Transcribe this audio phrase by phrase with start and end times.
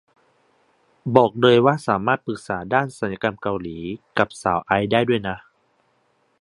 [1.15, 3.77] บอกเลยว่าสามารถปรึกษาด้านศัลยกรรมเกาหลี
[4.17, 5.37] กับสาวไอซ์ได้ด้วยนะ